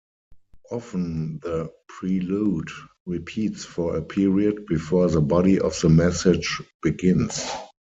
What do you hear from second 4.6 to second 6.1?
before the body of the